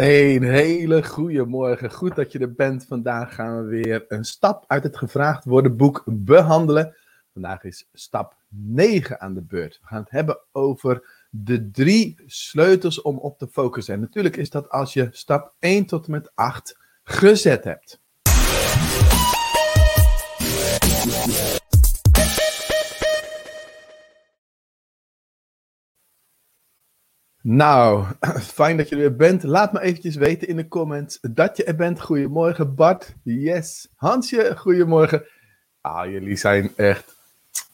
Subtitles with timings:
[0.00, 1.90] Een hele goede morgen.
[1.90, 2.86] Goed dat je er bent.
[2.86, 6.96] Vandaag gaan we weer een stap uit het gevraagd worden boek behandelen.
[7.32, 9.78] Vandaag is stap 9 aan de beurt.
[9.80, 13.94] We gaan het hebben over de drie sleutels om op te focussen.
[13.94, 18.00] En natuurlijk is dat als je stap 1 tot en met 8 gezet hebt.
[27.42, 28.06] Nou,
[28.60, 29.42] fijn dat je er bent.
[29.42, 32.00] Laat me eventjes weten in de comments dat je er bent.
[32.00, 33.14] Goedemorgen Bart.
[33.22, 33.88] Yes.
[33.94, 35.24] Hansje, goedemorgen.
[35.80, 37.16] Ah, jullie zijn echt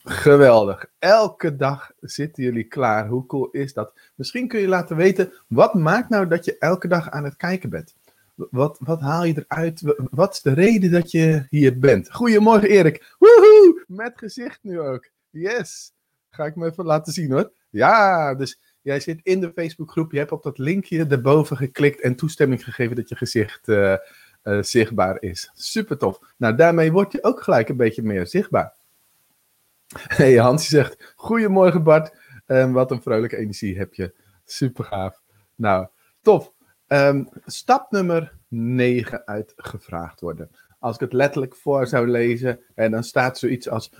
[0.03, 0.85] geweldig.
[0.99, 3.07] Elke dag zitten jullie klaar.
[3.07, 3.93] Hoe cool is dat?
[4.15, 7.69] Misschien kun je laten weten, wat maakt nou dat je elke dag aan het kijken
[7.69, 7.95] bent?
[8.35, 9.95] Wat, wat haal je eruit?
[10.11, 12.11] Wat is de reden dat je hier bent?
[12.11, 13.15] Goedemorgen Erik.
[13.19, 13.83] Woehoe!
[13.87, 15.09] Met gezicht nu ook.
[15.29, 15.93] Yes.
[16.29, 17.51] Ga ik me even laten zien hoor.
[17.69, 22.15] Ja, dus Jij zit in de Facebookgroep, je hebt op dat linkje erboven geklikt en
[22.15, 23.95] toestemming gegeven dat je gezicht uh,
[24.43, 25.51] uh, zichtbaar is.
[25.53, 26.19] Super tof.
[26.37, 28.73] Nou, daarmee word je ook gelijk een beetje meer zichtbaar.
[30.17, 32.15] Hey, Hansje zegt, goedemorgen Bart.
[32.45, 34.13] Um, wat een vrolijke energie heb je.
[34.45, 35.21] Super gaaf.
[35.55, 35.87] Nou,
[36.21, 36.51] tof.
[36.87, 40.51] Um, stap nummer 9 uitgevraagd worden.
[40.79, 43.91] Als ik het letterlijk voor zou lezen, en dan staat zoiets als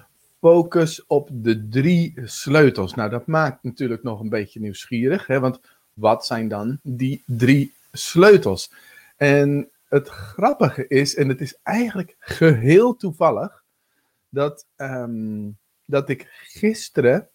[0.47, 2.93] focus op de drie sleutels.
[2.93, 5.59] Nou, dat maakt natuurlijk nog een beetje nieuwsgierig, hè, want
[5.93, 8.71] wat zijn dan die drie sleutels?
[9.17, 13.63] En het grappige is, en het is eigenlijk geheel toevallig,
[14.29, 17.27] dat, um, dat ik gisteren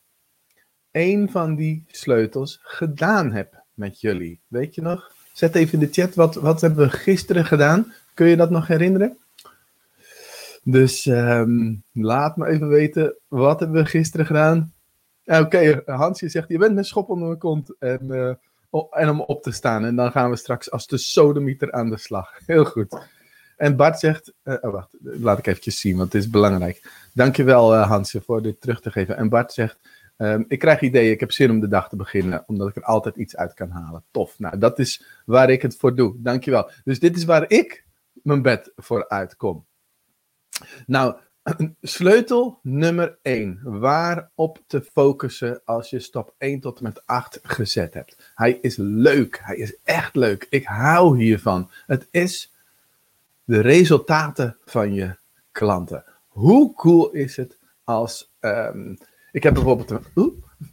[0.90, 4.40] een van die sleutels gedaan heb met jullie.
[4.46, 5.12] Weet je nog?
[5.32, 7.92] Zet even in de chat, wat, wat hebben we gisteren gedaan?
[8.14, 9.18] Kun je dat nog herinneren?
[10.64, 14.72] Dus um, laat me even weten, wat hebben we gisteren gedaan?
[15.24, 18.34] Oké, okay, Hansje zegt, je bent met schop onder mijn kont en, uh,
[18.90, 19.84] en om op te staan.
[19.84, 22.38] En dan gaan we straks als de sodemieter aan de slag.
[22.46, 23.00] Heel goed.
[23.56, 26.90] En Bart zegt, uh, oh wacht, laat ik eventjes zien, want het is belangrijk.
[27.12, 29.16] Dankjewel uh, Hansje voor dit terug te geven.
[29.16, 29.78] En Bart zegt,
[30.16, 32.84] um, ik krijg ideeën, ik heb zin om de dag te beginnen, omdat ik er
[32.84, 34.04] altijd iets uit kan halen.
[34.10, 36.14] Tof, nou dat is waar ik het voor doe.
[36.18, 36.70] Dankjewel.
[36.84, 37.84] Dus dit is waar ik
[38.22, 39.66] mijn bed voor uitkom.
[40.86, 41.14] Nou,
[41.80, 43.60] sleutel nummer 1.
[43.62, 48.32] Waarop te focussen als je stap 1 tot en met 8 gezet hebt.
[48.34, 49.40] Hij is leuk.
[49.42, 50.46] Hij is echt leuk.
[50.50, 51.70] Ik hou hiervan.
[51.86, 52.52] Het is
[53.44, 55.16] de resultaten van je
[55.52, 56.04] klanten.
[56.28, 58.32] Hoe cool is het als.
[58.40, 58.98] Um,
[59.32, 60.00] ik heb bijvoorbeeld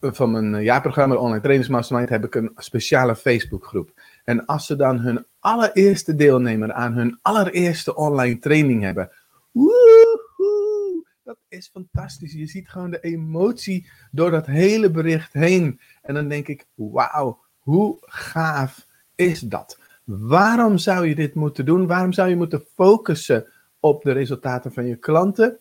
[0.02, 3.92] van mijn jaarprogramma Online Trainers Mastermind heb ik een speciale Facebookgroep.
[4.24, 9.12] En als ze dan hun allereerste deelnemer aan hun allereerste online training hebben,
[9.60, 12.34] Woehoe, dat is fantastisch.
[12.34, 15.80] Je ziet gewoon de emotie door dat hele bericht heen.
[16.02, 19.80] En dan denk ik, wauw, hoe gaaf is dat?
[20.04, 21.88] Waarom zou je dit moeten doen?
[21.88, 23.48] Waarom zou je moeten focussen
[23.80, 25.58] op de resultaten van je klanten?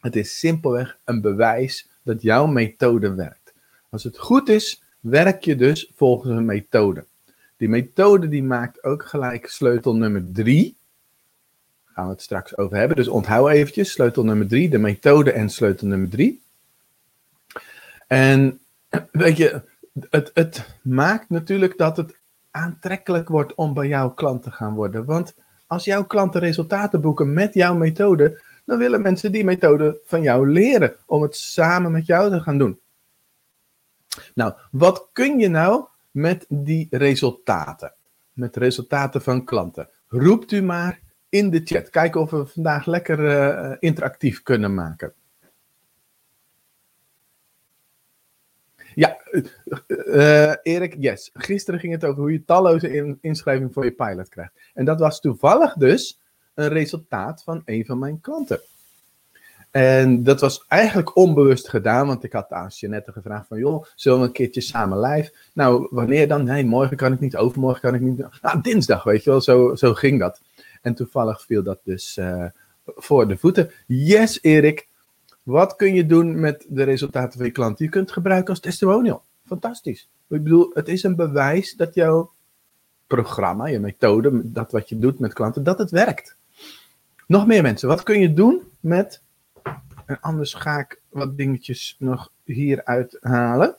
[0.00, 3.54] Het is simpelweg een bewijs dat jouw methode werkt.
[3.90, 7.06] Als het goed is, werk je dus volgens een methode.
[7.56, 10.76] Die methode die maakt ook gelijk sleutel nummer drie
[11.96, 12.96] gaan we het straks over hebben.
[12.96, 16.42] Dus onthoud eventjes sleutel nummer drie, de methode en sleutel nummer drie.
[18.06, 18.60] En
[19.12, 19.62] weet je,
[20.10, 22.16] het, het maakt natuurlijk dat het
[22.50, 25.04] aantrekkelijk wordt om bij jouw klant te gaan worden.
[25.04, 25.34] Want
[25.66, 30.50] als jouw klanten resultaten boeken met jouw methode, dan willen mensen die methode van jou
[30.50, 32.80] leren om het samen met jou te gaan doen.
[34.34, 37.92] Nou, wat kun je nou met die resultaten?
[38.32, 39.88] Met resultaten van klanten.
[40.08, 41.04] Roept u maar
[41.36, 41.90] in de chat.
[41.90, 45.12] Kijken of we vandaag lekker uh, interactief kunnen maken.
[48.94, 49.16] Ja,
[49.86, 51.30] uh, Erik, yes.
[51.34, 54.52] Gisteren ging het over hoe je talloze in, inschrijvingen voor je pilot krijgt.
[54.74, 56.20] En dat was toevallig dus
[56.54, 58.60] een resultaat van een van mijn klanten.
[59.70, 64.20] En dat was eigenlijk onbewust gedaan, want ik had aan Jeanette gevraagd van, joh, zullen
[64.20, 65.32] we een keertje samen live?
[65.52, 66.44] Nou, wanneer dan?
[66.44, 68.26] Nee, morgen kan ik niet, overmorgen kan ik niet.
[68.42, 70.40] Nou, dinsdag, weet je wel, zo, zo ging dat.
[70.86, 72.44] En toevallig viel dat dus uh,
[72.84, 73.70] voor de voeten.
[73.86, 74.88] Yes, Erik.
[75.42, 77.78] Wat kun je doen met de resultaten van je klant?
[77.78, 79.24] Je kunt gebruiken als testimonial.
[79.46, 80.08] Fantastisch.
[80.28, 82.32] Ik bedoel, het is een bewijs dat jouw
[83.06, 86.36] programma, je methode, dat wat je doet met klanten, dat het werkt.
[87.26, 87.88] Nog meer mensen.
[87.88, 89.22] Wat kun je doen met.
[90.06, 93.76] En anders ga ik wat dingetjes nog hieruit halen.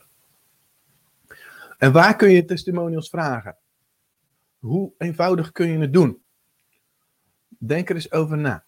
[1.78, 3.56] En waar kun je testimonials vragen?
[4.60, 6.22] Hoe eenvoudig kun je het doen?
[7.58, 8.64] Denk er eens over na.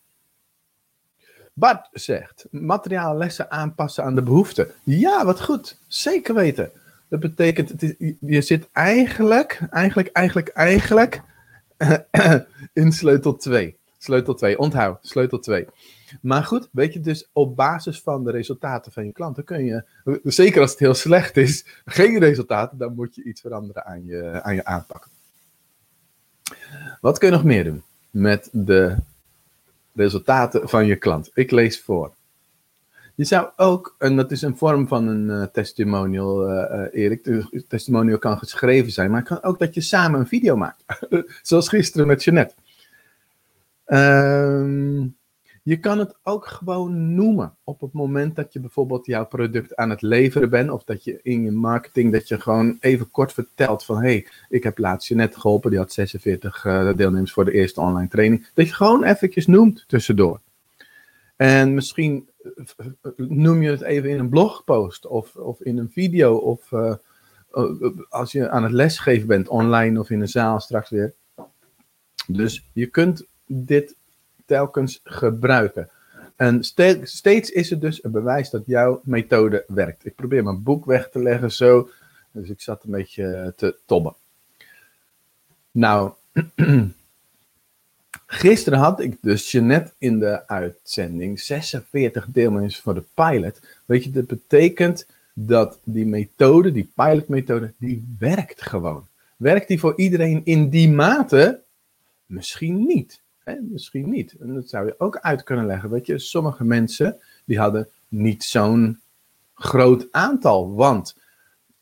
[1.60, 4.72] Bart zegt, materiaal lessen aanpassen aan de behoeften.
[4.84, 5.80] Ja, wat goed.
[5.88, 6.72] Zeker weten.
[7.08, 7.74] Dat betekent,
[8.20, 11.22] je zit eigenlijk, eigenlijk, eigenlijk, eigenlijk
[12.74, 13.78] in sleutel 2.
[13.98, 15.68] Sleutel 2, onthoud, sleutel 2.
[16.22, 19.84] Maar goed, weet je, dus op basis van de resultaten van je klanten kun je,
[20.24, 24.42] zeker als het heel slecht is, geen resultaten, dan moet je iets veranderen aan je,
[24.44, 25.08] aan je aanpak.
[27.02, 28.96] Wat kun je nog meer doen met de
[29.94, 31.32] resultaten van je klant?
[31.34, 32.14] Ik lees voor.
[33.16, 37.24] Je zou ook, en dat is een vorm van een uh, testimonial, uh, Erik.
[37.24, 40.84] De testimonial kan geschreven zijn, maar het kan ook dat je samen een video maakt.
[41.42, 42.56] Zoals gisteren met Jeanette.
[43.86, 45.06] Ehm
[45.64, 49.90] je kan het ook gewoon noemen op het moment dat je bijvoorbeeld jouw product aan
[49.90, 50.70] het leveren bent.
[50.70, 54.02] Of dat je in je marketing, dat je gewoon even kort vertelt van...
[54.02, 57.82] hey, ik heb laatst je net geholpen, die had 46 uh, deelnemers voor de eerste
[57.82, 58.48] online training.
[58.54, 60.40] Dat je gewoon eventjes noemt tussendoor.
[61.36, 62.86] En misschien eh,
[63.16, 66.36] noem je het even in een blogpost of, of in een video.
[66.36, 66.72] Of
[68.10, 71.14] als je aan het lesgeven bent, online of in een zaal straks weer.
[72.28, 73.96] Dus je kunt dit
[74.50, 75.90] telkens gebruiken.
[76.36, 76.64] En
[77.04, 80.06] steeds is het dus een bewijs dat jouw methode werkt.
[80.06, 81.90] Ik probeer mijn boek weg te leggen zo.
[82.32, 84.16] Dus ik zat een beetje te tobben.
[85.72, 86.12] Nou,
[88.26, 93.62] gisteren had ik dus je net in de uitzending 46 deelnemers voor de pilot.
[93.86, 99.08] Weet je, dat betekent dat die methode, die pilotmethode, die werkt gewoon.
[99.38, 101.62] Werkt die voor iedereen in die mate?
[102.26, 103.22] Misschien niet
[103.62, 104.36] misschien niet.
[104.40, 105.90] En dat zou je ook uit kunnen leggen.
[105.90, 109.00] Weet je, sommige mensen die hadden niet zo'n
[109.54, 110.74] groot aantal.
[110.74, 111.18] Want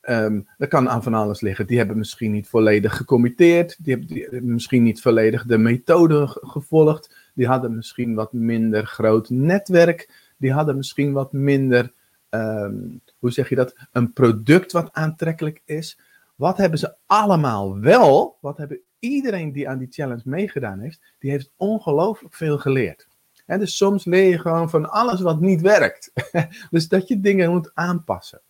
[0.10, 1.68] um, dat kan aan van alles liggen.
[1.68, 3.76] Die hebben misschien niet volledig gecommitteerd.
[3.84, 7.16] Die hebben, die hebben misschien niet volledig de methode gevolgd.
[7.34, 10.10] Die hadden misschien wat minder groot netwerk.
[10.38, 11.94] Die hadden misschien wat minder,
[12.30, 12.76] ehm,
[13.20, 16.00] hoe zeg je dat, een product wat aantrekkelijk is.
[16.38, 18.38] Wat hebben ze allemaal wel?
[18.42, 23.08] Wat hebben iedereen die aan die challenge meegedaan heeft, die heeft ongelooflijk veel geleerd.
[23.46, 26.12] En dus soms leer je gewoon van alles wat niet werkt.
[26.70, 28.42] dus dat je dingen moet aanpassen.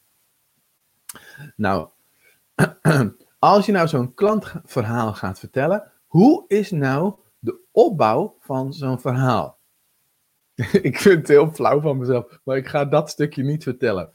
[1.56, 1.90] Nou,
[3.40, 9.58] als je nou zo'n klantverhaal gaat vertellen, hoe is nou de opbouw van zo'n verhaal?
[10.82, 14.12] ik vind het heel flauw van mezelf, maar ik ga dat stukje niet vertellen.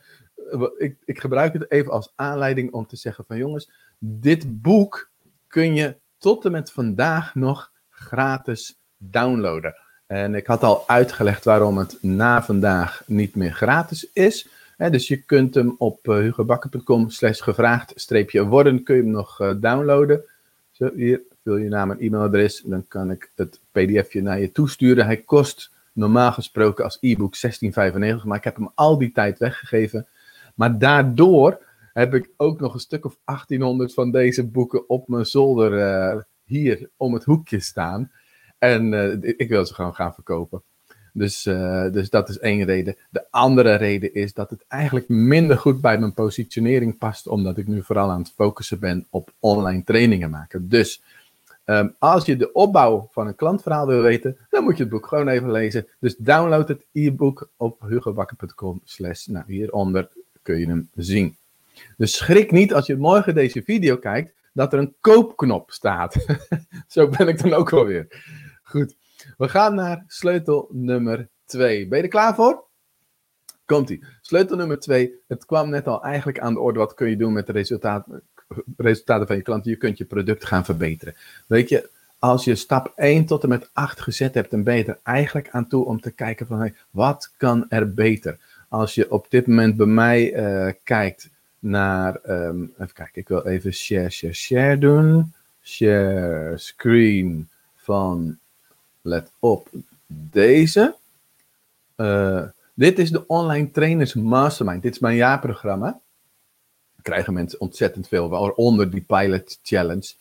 [0.78, 5.10] Ik, ik gebruik het even als aanleiding om te zeggen van jongens, dit boek
[5.46, 9.74] kun je tot en met vandaag nog gratis downloaden.
[10.06, 14.48] En ik had al uitgelegd waarom het na vandaag niet meer gratis is.
[14.76, 19.40] dus je kunt hem op uh, hugobakker.com slash gevraagd streepje worden, kun je hem nog
[19.40, 20.24] uh, downloaden.
[20.70, 25.04] Zo, hier, vul je naam en e-mailadres, dan kan ik het pdfje naar je toesturen.
[25.04, 30.06] Hij kost normaal gesproken als e-book 16,95, maar ik heb hem al die tijd weggegeven.
[30.54, 31.60] Maar daardoor
[31.92, 36.20] heb ik ook nog een stuk of 1800 van deze boeken op mijn zolder uh,
[36.44, 38.10] hier om het hoekje staan.
[38.58, 40.62] En uh, ik wil ze gewoon gaan verkopen.
[41.12, 42.96] Dus, uh, dus dat is één reden.
[43.10, 47.66] De andere reden is dat het eigenlijk minder goed bij mijn positionering past, omdat ik
[47.66, 50.68] nu vooral aan het focussen ben op online trainingen maken.
[50.68, 51.02] Dus
[51.64, 55.06] um, als je de opbouw van een klantverhaal wil weten, dan moet je het boek
[55.06, 55.86] gewoon even lezen.
[56.00, 60.08] Dus download het e-book op hugobakker.com slash, nou hieronder
[60.42, 61.36] kun je hem zien.
[61.96, 66.26] Dus schrik niet als je morgen deze video kijkt, dat er een koopknop staat.
[66.88, 68.06] Zo ben ik dan ook alweer.
[68.62, 68.94] Goed,
[69.36, 71.88] we gaan naar sleutel nummer 2.
[71.88, 72.64] Ben je er klaar voor?
[73.64, 74.04] Komt-ie.
[74.20, 75.14] Sleutel nummer 2.
[75.28, 76.78] Het kwam net al eigenlijk aan de orde.
[76.78, 78.22] Wat kun je doen met de resultaten,
[78.76, 79.70] resultaten van je klanten?
[79.70, 81.14] Je kunt je product gaan verbeteren.
[81.46, 84.84] Weet je, als je stap 1 tot en met 8 gezet hebt, dan ben je
[84.84, 88.38] er eigenlijk aan toe om te kijken van hey, wat kan er beter?
[88.72, 93.46] Als je op dit moment bij mij uh, kijkt naar, um, even kijken, ik wil
[93.46, 95.32] even share, share, share doen.
[95.62, 98.38] Share screen van,
[99.02, 99.68] let op,
[100.06, 100.94] deze.
[101.96, 102.42] Uh,
[102.74, 104.82] dit is de Online Trainers Mastermind.
[104.82, 106.00] Dit is mijn jaarprogramma.
[107.02, 110.12] Krijgen mensen ontzettend veel, waaronder die Pilot Challenge.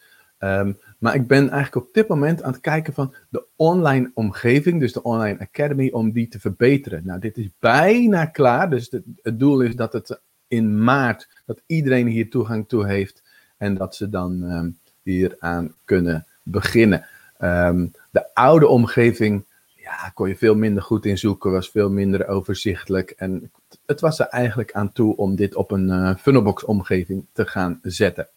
[0.43, 4.79] Um, maar ik ben eigenlijk op dit moment aan het kijken van de online omgeving,
[4.79, 7.01] dus de Online Academy, om die te verbeteren.
[7.05, 8.69] Nou, dit is bijna klaar.
[8.69, 8.89] Dus
[9.21, 13.24] het doel is dat het in maart dat iedereen hier toegang toe heeft
[13.57, 17.05] en dat ze dan um, hier aan kunnen beginnen.
[17.39, 19.45] Um, de oude omgeving,
[19.75, 23.10] ja, kon je veel minder goed in zoeken, was veel minder overzichtelijk.
[23.10, 23.51] En
[23.86, 27.79] het was er eigenlijk aan toe om dit op een uh, funnelbox omgeving te gaan
[27.81, 28.27] zetten.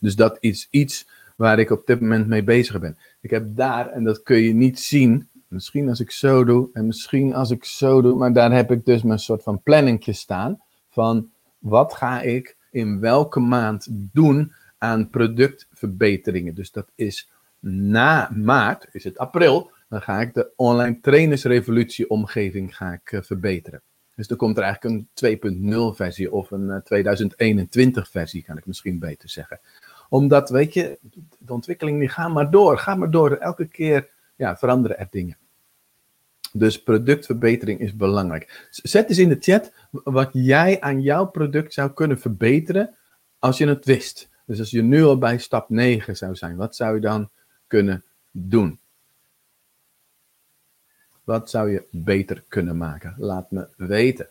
[0.00, 2.96] Dus dat is iets waar ik op dit moment mee bezig ben.
[3.20, 6.86] Ik heb daar, en dat kun je niet zien, misschien als ik zo doe en
[6.86, 10.60] misschien als ik zo doe, maar daar heb ik dus mijn soort van planningje staan
[10.90, 16.54] van wat ga ik in welke maand doen aan productverbeteringen.
[16.54, 17.30] Dus dat is
[17.60, 23.22] na maart, is het april, dan ga ik de online trainersrevolutie omgeving ga ik, uh,
[23.22, 23.82] verbeteren.
[24.18, 28.66] Dus dan komt er eigenlijk een 2.0 versie of een 2021 eh, versie, kan ik
[28.66, 29.60] misschien beter zeggen.
[30.08, 30.98] Omdat, weet je,
[31.38, 33.36] de ontwikkeling die maar door, gaat maar door.
[33.36, 35.36] Elke keer ja, veranderen er dingen.
[36.52, 38.68] Dus productverbetering is belangrijk.
[38.70, 42.94] Zet eens in de chat wat jij aan jouw product zou kunnen verbeteren
[43.38, 44.28] als je het wist.
[44.46, 47.30] Dus als je nu al bij stap 9 zou zijn, wat zou je dan
[47.66, 48.78] kunnen doen?
[51.28, 53.14] Wat zou je beter kunnen maken?
[53.18, 54.28] Laat me weten.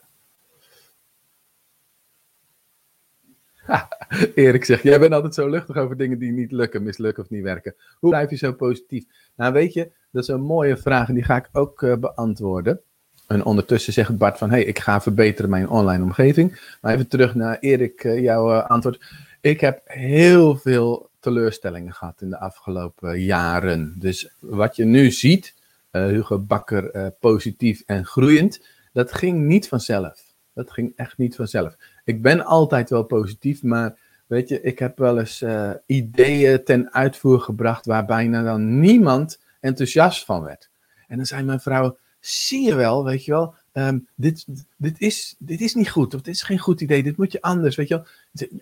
[4.36, 7.44] Erik zegt, jij bent altijd zo luchtig over dingen die niet lukken, mislukken of niet
[7.44, 7.76] werken.
[8.00, 9.06] Hoe blijf je zo positief?
[9.36, 12.82] Nou weet je, dat is een mooie vraag en die ga ik ook uh, beantwoorden.
[13.28, 16.76] En ondertussen zegt Bart van, hey, ik ga verbeteren mijn online omgeving.
[16.82, 19.14] Maar even terug naar Erik, uh, jouw uh, antwoord.
[19.42, 23.96] Ik heb heel veel teleurstellingen gehad in de afgelopen jaren.
[24.00, 25.56] Dus wat je nu ziet,
[25.92, 30.28] Hugo Bakker positief en groeiend, dat ging niet vanzelf.
[30.54, 31.76] Dat ging echt niet vanzelf.
[32.04, 36.94] Ik ben altijd wel positief, maar weet je, ik heb wel eens uh, ideeën ten
[36.94, 40.70] uitvoer gebracht waar bijna dan niemand enthousiast van werd.
[41.08, 44.46] En dan zei mijn vrouw, zie je wel, weet je wel, um, dit,
[44.78, 47.42] dit, is, dit is niet goed, of dit is geen goed idee, dit moet je
[47.42, 48.06] anders, weet je wel.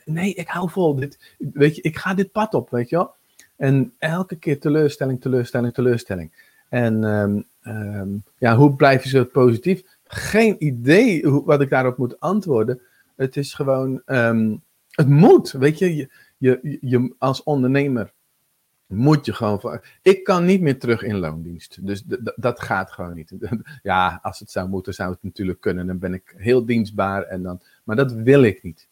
[0.05, 3.13] Nee, ik hou vol, dit, weet je, ik ga dit pad op, weet je wel.
[3.55, 6.31] En elke keer teleurstelling, teleurstelling, teleurstelling.
[6.69, 9.83] En um, um, ja, hoe blijf je zo positief?
[10.03, 12.81] Geen idee hoe, wat ik daarop moet antwoorden.
[13.15, 18.13] Het is gewoon, um, het moet, weet je, je, je, je als ondernemer
[18.87, 19.79] moet je gewoon.
[20.01, 21.85] Ik kan niet meer terug in loondienst.
[21.87, 22.03] Dus
[22.35, 23.31] dat gaat gewoon niet.
[23.83, 25.87] ja, als het zou moeten, zou het natuurlijk kunnen.
[25.87, 27.61] Dan ben ik heel dienstbaar en dan.
[27.83, 28.87] Maar dat wil ik niet.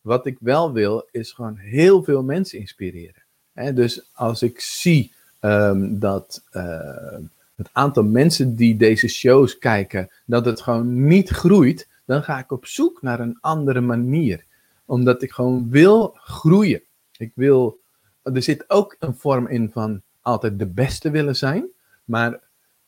[0.00, 3.22] Wat ik wel wil, is gewoon heel veel mensen inspireren.
[3.74, 7.18] dus als ik zie um, dat uh,
[7.54, 12.52] het aantal mensen die deze shows kijken, dat het gewoon niet groeit, dan ga ik
[12.52, 14.44] op zoek naar een andere manier.
[14.84, 16.82] Omdat ik gewoon wil groeien.
[17.16, 17.80] Ik wil,
[18.22, 21.64] er zit ook een vorm in van altijd de beste willen zijn.
[22.04, 22.40] Maar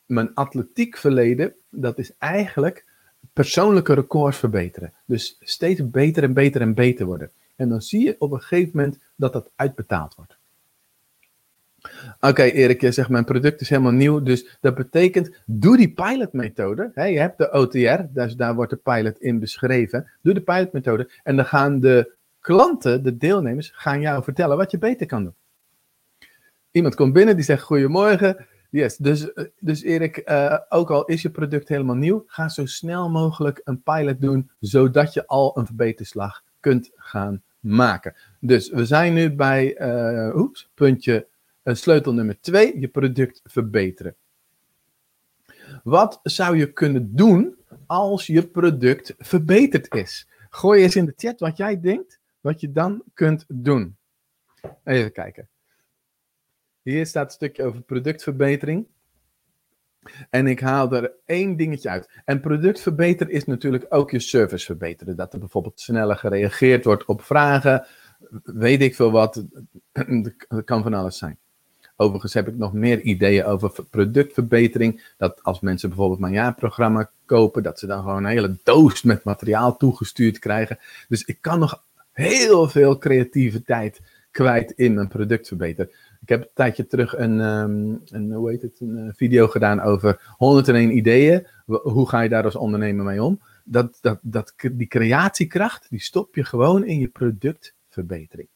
[0.05, 2.85] mijn atletiek verleden, dat is eigenlijk
[3.33, 4.93] persoonlijke records verbeteren.
[5.05, 7.31] Dus steeds beter en beter en beter worden.
[7.55, 10.37] En dan zie je op een gegeven moment dat dat uitbetaald wordt.
[12.19, 14.21] Oké, Erik, je zegt mijn product is helemaal nieuw.
[14.21, 16.91] Dus dat betekent, doe die pilotmethode.
[16.95, 20.11] Je hebt de OTR, dus daar wordt de pilot in beschreven.
[20.21, 21.09] Doe de pilotmethode.
[21.23, 25.33] En dan gaan de klanten, de deelnemers, gaan jou vertellen wat je beter kan doen.
[26.71, 28.45] Iemand komt binnen die zegt: Goedemorgen.
[28.69, 33.09] Yes, dus, dus Erik, uh, ook al is je product helemaal nieuw, ga zo snel
[33.09, 38.15] mogelijk een pilot doen, zodat je al een verbeterslag kunt gaan maken.
[38.39, 41.27] Dus we zijn nu bij, uh, puntje
[41.63, 44.15] sleutel nummer twee, je product verbeteren.
[45.83, 47.55] Wat zou je kunnen doen
[47.87, 50.27] als je product verbeterd is?
[50.49, 53.97] Gooi eens in de chat wat jij denkt, wat je dan kunt doen.
[54.83, 55.49] Even kijken.
[56.81, 58.87] Hier staat een stukje over productverbetering.
[60.29, 62.09] En ik haal er één dingetje uit.
[62.25, 65.15] En product verbeteren is natuurlijk ook je service verbeteren.
[65.15, 67.85] Dat er bijvoorbeeld sneller gereageerd wordt op vragen.
[68.43, 69.45] Weet ik veel wat.
[69.91, 71.39] Dat kan van alles zijn.
[71.95, 75.13] Overigens heb ik nog meer ideeën over productverbetering.
[75.17, 79.23] Dat als mensen bijvoorbeeld mijn jaarprogramma kopen, dat ze dan gewoon een hele doos met
[79.23, 80.79] materiaal toegestuurd krijgen.
[81.07, 85.95] Dus ik kan nog heel veel creativiteit kwijt in mijn productverbetering.
[86.21, 90.97] Ik heb een tijdje terug een, um, een, het, een eh, video gedaan over 101
[90.97, 91.47] ideeën.
[91.65, 93.41] Hoe ga je daar als ondernemer mee om?
[93.63, 98.47] Dat, dat, dat, die creatiekracht, die stop je gewoon in je productverbetering.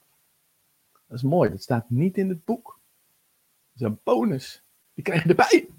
[1.07, 2.76] Dat is mooi, dat staat niet in het boek
[3.79, 4.63] is een bonus.
[4.93, 5.69] Die krijg je erbij.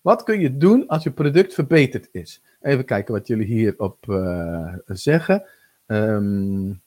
[0.00, 2.42] Wat kun je doen als je product verbeterd is?
[2.60, 5.44] Even kijken wat jullie hierop uh, zeggen.
[5.86, 6.82] Um,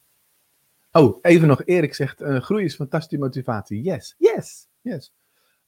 [0.91, 1.65] oh, even nog.
[1.65, 3.81] Erik zegt: uh, groei is fantastische motivatie.
[3.81, 5.13] Yes, yes, yes.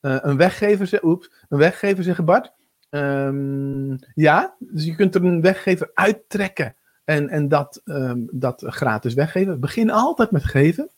[0.02, 2.54] Uh, een weggever, zegt, oeps, een weggever zegt Bart.
[2.90, 9.14] Um, ja, dus je kunt er een weggever uittrekken en, en dat, um, dat gratis
[9.14, 9.60] weggeven.
[9.60, 10.90] Begin altijd met geven.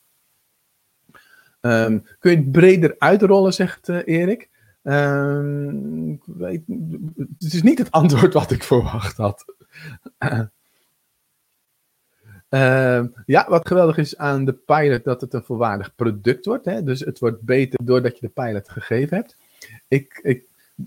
[1.60, 4.48] Um, kun je het breder uitrollen, zegt uh, Erik.
[4.82, 6.62] Um, weet,
[7.38, 9.44] het is niet het antwoord wat ik verwacht had.
[12.48, 16.64] uh, ja, wat geweldig is aan de pilot, dat het een volwaardig product wordt.
[16.64, 16.82] Hè?
[16.82, 19.36] Dus het wordt beter doordat je de pilot gegeven hebt.
[19.88, 20.44] Ik, ik,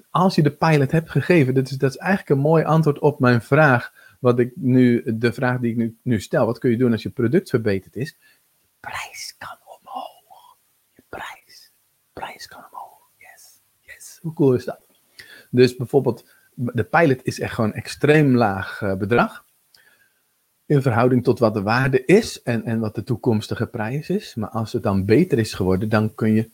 [0.09, 3.19] als je de pilot hebt gegeven, dat is, dat is eigenlijk een mooi antwoord op
[3.19, 3.93] mijn vraag.
[4.19, 7.03] wat ik nu, de vraag die ik nu, nu stel, wat kun je doen als
[7.03, 8.17] je product verbeterd is?
[8.79, 9.30] Prijs
[12.21, 12.47] prijs.
[12.47, 13.09] Kan omhoog.
[13.17, 13.61] Yes.
[13.81, 14.19] Yes.
[14.21, 14.79] Hoe cool is dat?
[15.49, 19.45] Dus bijvoorbeeld, de pilot is echt gewoon extreem laag uh, bedrag.
[20.65, 24.35] In verhouding tot wat de waarde is en, en wat de toekomstige prijs is.
[24.35, 26.49] Maar als het dan beter is geworden, dan kun je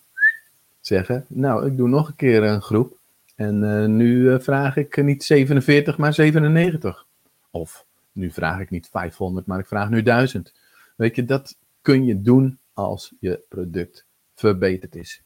[0.79, 2.97] zeggen, nou, ik doe nog een keer een groep.
[3.35, 7.05] En uh, nu uh, vraag ik niet 47, maar 97.
[7.51, 10.53] Of nu vraag ik niet 500, maar ik vraag nu 1000.
[10.95, 14.05] Weet je, dat kun je doen als je product
[14.35, 15.21] verbeterd is.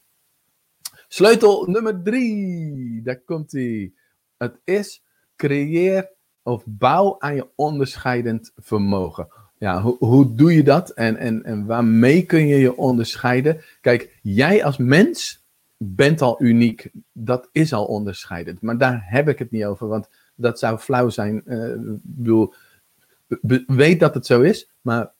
[1.14, 3.92] Sleutel nummer 3, daar komt hij.
[4.36, 5.02] Het is
[5.36, 6.10] creëer
[6.42, 9.28] of bouw aan je onderscheidend vermogen.
[9.58, 13.60] Ja, hoe, hoe doe je dat en, en, en waarmee kun je je onderscheiden?
[13.80, 15.44] Kijk, jij als mens
[15.76, 16.90] bent al uniek.
[17.12, 18.60] Dat is al onderscheidend.
[18.60, 21.42] Maar daar heb ik het niet over, want dat zou flauw zijn.
[22.22, 22.46] Uh,
[23.66, 25.12] weet dat het zo is, maar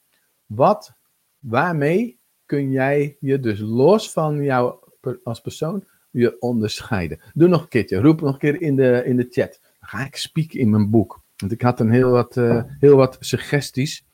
[0.46, 0.94] wat,
[1.38, 4.42] waarmee kun jij je dus los van
[5.02, 7.20] jou als persoon je onderscheiden?
[7.34, 9.60] Doe nog een keertje, roep nog een keer in de, in de chat.
[9.80, 11.22] Ga ik spieken in mijn boek.
[11.36, 14.06] Want ik had een heel wat, uh, heel wat suggesties.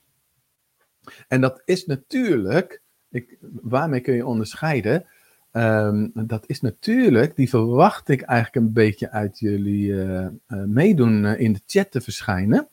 [1.29, 5.07] En dat is natuurlijk, ik, waarmee kun je onderscheiden?
[5.53, 11.25] Um, dat is natuurlijk, die verwacht ik eigenlijk een beetje uit jullie uh, uh, meedoen
[11.25, 12.69] in de chat te verschijnen.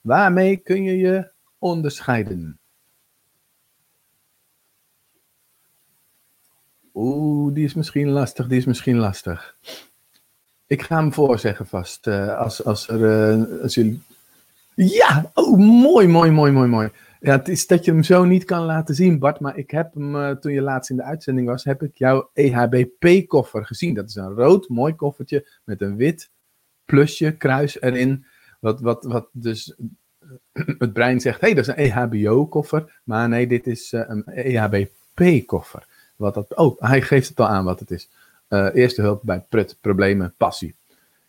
[0.00, 2.58] Waarmee kun je je onderscheiden?
[7.00, 9.56] Oeh, die is misschien lastig, die is misschien lastig.
[10.66, 12.06] Ik ga hem voorzeggen vast.
[12.06, 14.02] als, als, er, als jullie...
[14.74, 16.90] Ja, oh, mooi, mooi, mooi, mooi, mooi.
[17.20, 19.40] Ja, het is dat je hem zo niet kan laten zien, Bart.
[19.40, 22.30] Maar ik heb hem, uh, toen je laatst in de uitzending was, heb ik jouw
[22.32, 23.94] EHBP-koffer gezien.
[23.94, 26.30] Dat is een rood, mooi koffertje met een wit
[26.84, 28.26] plusje, kruis erin.
[28.60, 29.76] Wat, wat, wat dus
[30.78, 33.00] het brein zegt, hé, hey, dat is een EHBO-koffer.
[33.04, 35.87] Maar nee, dit is een EHBP-koffer.
[36.18, 38.08] Wat dat, oh, hij geeft het al aan wat het is.
[38.48, 40.74] Uh, eerste hulp bij prut, problemen, passie.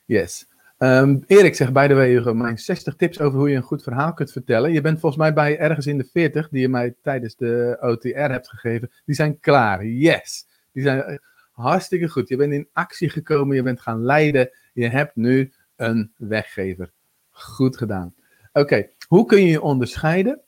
[0.05, 0.47] Yes.
[0.77, 4.13] Um, Erik zegt, bij de way, mijn 60 tips over hoe je een goed verhaal
[4.13, 4.71] kunt vertellen.
[4.71, 8.31] Je bent volgens mij bij ergens in de 40, die je mij tijdens de OTR
[8.31, 8.91] hebt gegeven.
[9.05, 10.45] Die zijn klaar, yes.
[10.71, 11.17] Die zijn eh,
[11.51, 12.29] hartstikke goed.
[12.29, 14.49] Je bent in actie gekomen, je bent gaan leiden.
[14.73, 16.91] Je hebt nu een weggever.
[17.29, 18.13] Goed gedaan.
[18.53, 20.41] Oké, hoe kun je je onderscheiden?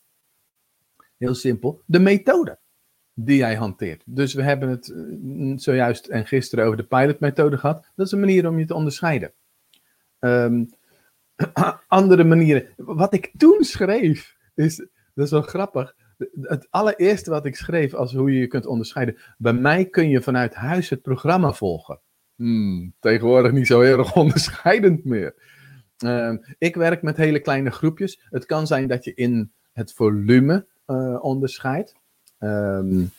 [1.18, 2.60] Heel simpel, de methode
[3.14, 4.04] die jij hanteert.
[4.06, 7.92] Dus we hebben het eh, zojuist en gisteren over de pilotmethode gehad.
[7.96, 9.34] Dat is een manier om je te onderscheiden.
[10.20, 10.70] Um,
[11.88, 12.68] andere manieren.
[12.76, 14.76] Wat ik toen schreef, is,
[15.14, 15.96] dat is wel grappig.
[16.42, 19.18] Het allereerste wat ik schreef als hoe je je kunt onderscheiden.
[19.38, 22.00] Bij mij kun je vanuit huis het programma volgen.
[22.36, 25.36] Hmm, tegenwoordig niet zo heel erg onderscheidend meer.
[26.06, 28.22] Um, ik werk met hele kleine groepjes.
[28.30, 31.96] Het kan zijn dat je in het volume uh, onderscheidt.
[32.44, 33.12] Um,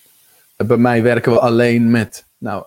[0.56, 2.66] bij mij werken we alleen met nou,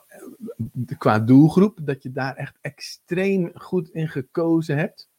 [0.97, 5.09] qua doelgroep, dat je daar echt extreem goed in gekozen hebt.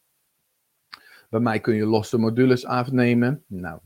[1.31, 3.45] Bij mij kun je losse modules afnemen.
[3.47, 3.79] Nou,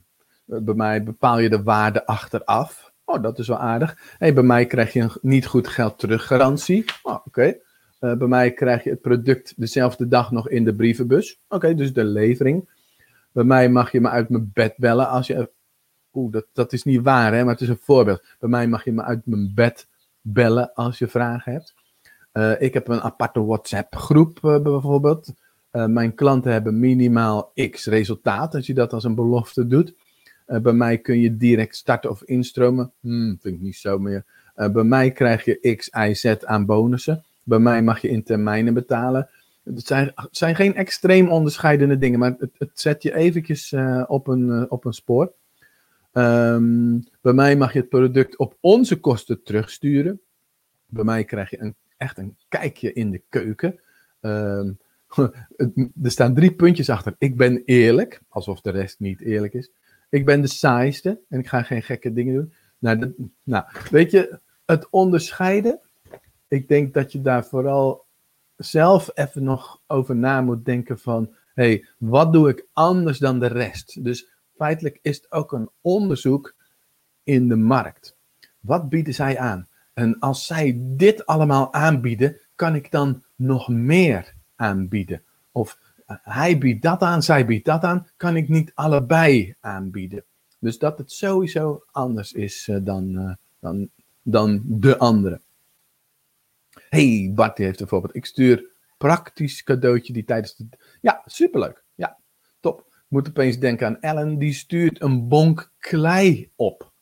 [0.45, 2.93] bij mij bepaal je de waarde achteraf.
[3.05, 4.15] Oh, dat is wel aardig.
[4.19, 6.85] Hey, bij mij krijg je een niet goed geld terug garantie.
[7.03, 7.57] Oh, oké.
[8.01, 11.41] Uh, bij mij krijg je het product dezelfde dag nog in de brievenbus.
[11.49, 12.69] Oké, dus de levering.
[13.33, 15.51] Bij mij mag je me uit mijn bed bellen als je.
[16.13, 18.25] Oeh, dat, dat is niet waar, hè, maar het is een voorbeeld.
[18.39, 19.89] Bij mij mag je me uit mijn bed
[20.21, 21.75] bellen als je vragen hebt.
[22.33, 25.33] Uh, ik heb een aparte WhatsApp-groep uh, bijvoorbeeld.
[25.73, 29.95] Uh, mijn klanten hebben minimaal x resultaat als je dat als een belofte doet.
[30.47, 32.93] bij mij kun je direct starten of instromen.
[33.01, 34.25] Hmm, vind ik niet zo meer.
[34.55, 37.25] bij mij krijg je x, y, z aan bonussen.
[37.43, 39.29] Bij mij mag je in termijnen betalen.
[39.65, 43.75] Het zijn, zijn geen extreem onderscheidende dingen, maar het, het zet je eventjes
[44.07, 45.33] op, een, op een spoor.
[46.13, 50.21] Um, bij mij mag je het product op onze kosten terugsturen.
[50.87, 53.81] Bij mij krijg je een, echt een kijkje in de keuken.
[54.23, 54.79] Um,
[56.03, 57.15] er staan drie puntjes achter.
[57.19, 59.71] Ik ben eerlijk, alsof de rest niet eerlijk is.
[60.09, 62.53] Ik ben de saaiste en ik ga geen gekke dingen doen.
[62.79, 65.81] Nou, nou, weet je, het onderscheiden.
[66.49, 68.05] Ik denk dat je daar vooral
[68.57, 71.35] zelf even nog over na moet denken van...
[71.55, 74.05] Hey, wat doe ik anders dan de rest?
[74.05, 74.29] Dus
[74.61, 76.55] feitelijk is het ook een onderzoek
[77.23, 78.17] in de markt.
[78.61, 79.69] Wat bieden zij aan?
[79.95, 85.23] En als zij dit allemaal aanbieden, kan ik dan nog meer aanbieden?
[85.53, 90.25] Of eh, hij biedt dat aan, zij biedt dat aan, kan ik niet allebei aanbieden?
[90.59, 93.89] Dus dat het sowieso anders is uh, dan, uh, dan,
[94.23, 95.41] dan de andere.
[96.89, 100.67] hey, Bart heeft bijvoorbeeld, ik stuur praktisch cadeautje die tijdens de...
[101.01, 101.80] Ja, superleuk.
[103.11, 106.93] Moet opeens denken aan Ellen, die stuurt een bonk klei op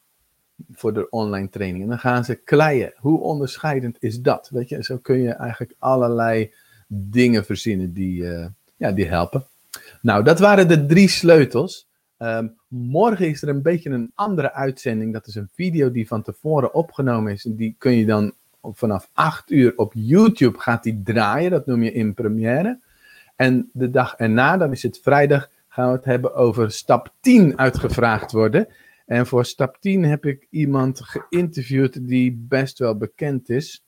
[0.70, 1.82] voor de online training.
[1.82, 2.92] En dan gaan ze kleien.
[2.96, 4.48] Hoe onderscheidend is dat?
[4.52, 6.52] Weet je, zo kun je eigenlijk allerlei
[6.88, 9.46] dingen verzinnen die, uh, ja, die helpen.
[10.02, 11.88] Nou, dat waren de drie sleutels.
[12.18, 15.12] Um, morgen is er een beetje een andere uitzending.
[15.12, 17.44] Dat is een video die van tevoren opgenomen is.
[17.44, 21.50] En die kun je dan vanaf 8 uur op YouTube gaat die draaien.
[21.50, 22.80] Dat noem je in première.
[23.36, 27.58] En de dag erna, dan is het vrijdag, gaan we het hebben over stap 10
[27.58, 28.68] uitgevraagd worden.
[29.06, 33.84] En voor stap 10 heb ik iemand geïnterviewd die best wel bekend is.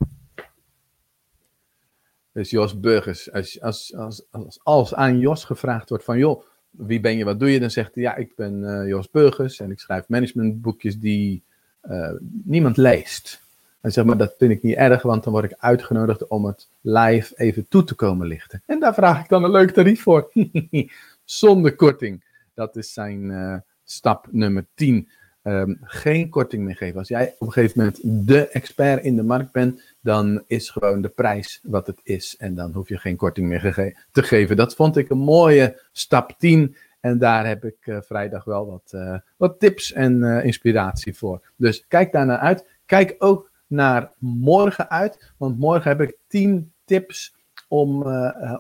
[2.33, 3.33] Dus Jos Burgers.
[3.33, 7.41] Als, als, als, als, als aan Jos gevraagd wordt van, joh, wie ben je, wat
[7.41, 7.61] doe je?
[7.61, 11.43] Dan zegt hij, ja, ik ben uh, Jos Burgers en ik schrijf managementboekjes die
[11.83, 12.13] uh,
[12.45, 13.43] niemand leest.
[13.81, 16.69] En zeg maar, dat vind ik niet erg, want dan word ik uitgenodigd om het
[16.81, 18.63] live even toe te komen lichten.
[18.67, 20.31] En daar vraag ik dan een leuk tarief voor.
[21.31, 22.25] Zonder korting.
[22.55, 25.09] Dat is zijn uh, stap nummer 10.
[25.43, 26.99] Um, geen korting meer geven.
[26.99, 31.03] Als jij op een gegeven moment de expert in de markt bent, dan is gewoon
[31.03, 32.37] de prijs wat het is.
[32.37, 34.57] En dan hoef je geen korting meer te geven.
[34.57, 36.77] Dat vond ik een mooie stap 10.
[37.01, 41.53] En daar heb ik uh, vrijdag wel wat, uh, wat tips en inspiratie voor.
[41.57, 42.67] Dus kijk daar naar uit.
[42.87, 45.33] Kijk ook naar morgen uit.
[45.37, 47.35] Want morgen heb ik 10 tips
[47.69, 48.03] om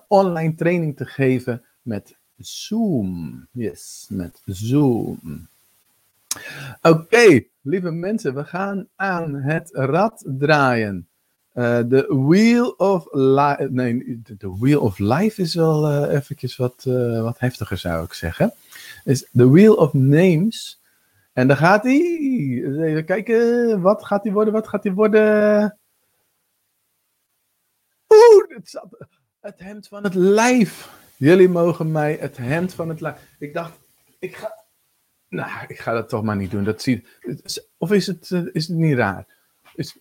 [0.09, 3.47] online training te geven met Zoom.
[3.51, 5.49] Yes, met Zoom.
[6.83, 11.09] Oké, lieve mensen, we gaan aan het rad draaien.
[11.53, 13.69] De uh, Wheel of Life.
[13.71, 18.13] Nee, de Wheel of Life is wel uh, eventjes wat, uh, wat heftiger, zou ik
[18.13, 18.53] zeggen.
[19.05, 20.81] Is The Wheel of Names.
[21.33, 22.01] En daar gaat hij.
[22.81, 23.81] Even kijken.
[23.81, 24.53] Wat gaat hij worden?
[24.53, 25.79] Wat gaat hij worden?
[28.09, 28.87] Oeh, het, zat,
[29.41, 30.99] het hemd van het lijf.
[31.21, 33.35] Jullie mogen mij het hemd van het lijf.
[33.39, 33.79] Ik dacht,
[34.19, 34.65] ik ga.
[35.29, 36.65] Nou, ik ga dat toch maar niet doen.
[36.65, 37.09] Dat ziet,
[37.79, 39.27] of is het, is het niet raar?
[39.75, 39.99] Is,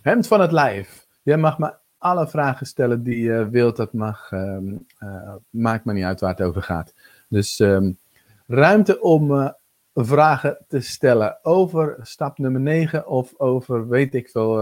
[0.00, 1.06] Hemd van het lijf.
[1.22, 3.76] Jij mag me alle vragen stellen die je wilt.
[3.76, 4.30] Dat mag.
[4.30, 4.56] Uh,
[4.98, 6.94] uh, maakt me niet uit waar het over gaat.
[7.28, 7.98] Dus um,
[8.46, 9.50] ruimte om uh,
[9.94, 14.54] vragen te stellen over stap nummer 9 of over weet ik veel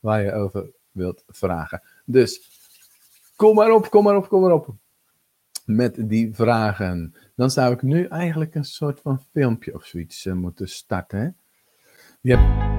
[0.00, 1.82] waar je over wilt vragen.
[2.04, 2.53] Dus
[3.36, 4.74] kom maar op, kom maar op, kom maar op.
[5.64, 7.14] Met die vragen.
[7.36, 11.18] Dan zou ik nu eigenlijk een soort van filmpje of zoiets uh, moeten starten.
[11.18, 11.28] Hè?
[12.20, 12.72] Je hebt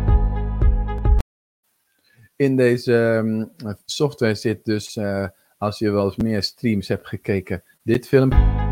[2.35, 3.51] in deze um,
[3.85, 8.63] software zit dus, uh, als je wel eens meer streams hebt gekeken, dit filmpje.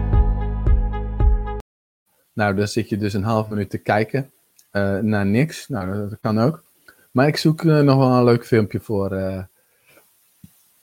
[2.34, 4.32] Nou, dan zit je dus een half minuut te kijken
[4.72, 5.68] uh, naar niks.
[5.68, 6.64] Nou, dat kan ook.
[7.12, 9.12] Maar ik zoek nog wel een leuk filmpje voor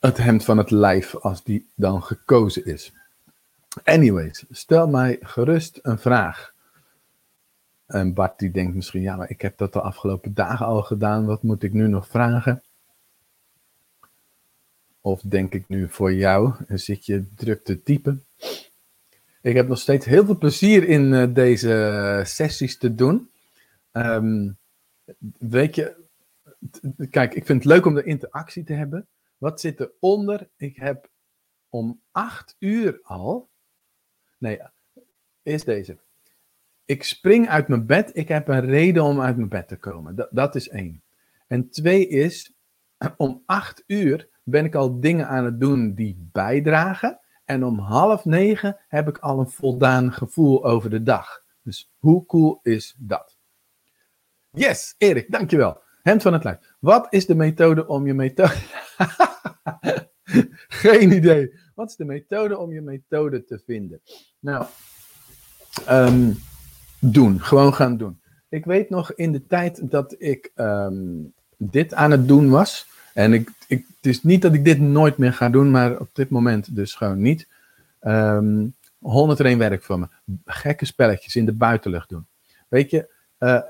[0.01, 2.93] het hemd van het lijf, als die dan gekozen is.
[3.85, 6.55] Anyways, stel mij gerust een vraag.
[7.87, 11.27] En Bart die denkt misschien, ja, maar ik heb dat de afgelopen dagen al gedaan,
[11.27, 12.63] wat moet ik nu nog vragen?
[15.01, 18.25] Of denk ik nu voor jou zit je druk te typen?
[19.43, 23.31] Ik heb nog steeds heel veel plezier in uh, deze sessies te doen.
[23.93, 24.57] Um,
[25.39, 25.97] weet je,
[27.11, 29.07] kijk, ik vind het leuk om de interactie te hebben.
[29.41, 30.49] Wat zit eronder?
[30.57, 31.11] Ik heb
[31.69, 33.51] om acht uur al.
[34.39, 34.61] Nee,
[35.43, 35.99] is deze.
[36.85, 38.17] Ik spring uit mijn bed.
[38.17, 40.15] Ik heb een reden om uit mijn bed te komen.
[40.15, 41.03] Dat, dat is één.
[41.47, 42.55] En twee is,
[43.17, 47.21] om acht uur ben ik al dingen aan het doen die bijdragen.
[47.45, 51.45] En om half negen heb ik al een voldaan gevoel over de dag.
[51.63, 53.39] Dus hoe cool is dat?
[54.51, 55.83] Yes, Erik, dankjewel.
[56.03, 56.59] Hemd van het lijf.
[56.79, 58.55] Wat is de methode om je methode.
[60.83, 61.55] Geen idee.
[61.75, 64.01] Wat is de methode om je methode te vinden?
[64.39, 64.67] Nou,
[65.91, 66.39] um,
[67.01, 67.41] doen.
[67.41, 68.21] Gewoon gaan doen.
[68.49, 72.89] Ik weet nog in de tijd dat ik um, dit aan het doen was.
[73.15, 76.09] En ik, ik, het is niet dat ik dit nooit meer ga doen, maar op
[76.13, 77.49] dit moment dus gewoon niet.
[78.03, 80.09] Um, 101 werk voor me.
[80.45, 82.27] Gekke spelletjes in de buitenlucht doen.
[82.69, 83.61] Weet je, uh,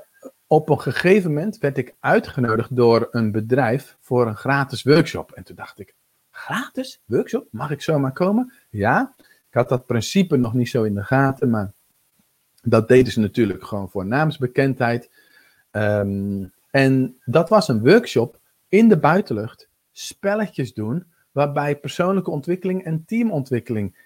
[0.51, 5.31] op een gegeven moment werd ik uitgenodigd door een bedrijf voor een gratis workshop.
[5.31, 5.95] En toen dacht ik,
[6.31, 7.47] gratis workshop?
[7.51, 8.53] Mag ik zomaar komen?
[8.69, 11.71] Ja, ik had dat principe nog niet zo in de gaten, maar
[12.63, 15.09] dat deden ze natuurlijk gewoon voor naamsbekendheid.
[15.71, 23.05] Um, en dat was een workshop in de buitenlucht spelletjes doen waarbij persoonlijke ontwikkeling en
[23.05, 23.97] teamontwikkeling.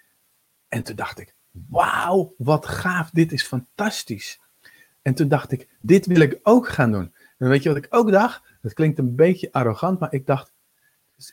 [0.67, 1.33] En toen dacht ik,
[1.69, 4.43] wauw, wat gaaf, dit is fantastisch.
[5.05, 7.13] En toen dacht ik, dit wil ik ook gaan doen.
[7.37, 8.43] En weet je wat ik ook dacht?
[8.61, 10.53] Dat klinkt een beetje arrogant, maar ik dacht,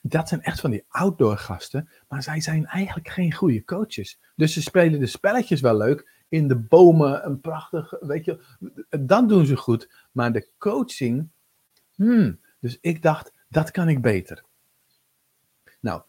[0.02, 4.18] dat zijn echt van die outdoor gasten, maar zij zijn eigenlijk geen goede coaches.
[4.36, 8.40] Dus ze spelen de spelletjes wel leuk, in de bomen, een prachtig, weet je,
[9.00, 9.88] dat doen ze goed.
[10.10, 11.28] Maar de coaching,
[11.94, 14.44] hmm, dus ik dacht, dat kan ik beter.
[15.80, 16.02] Nou,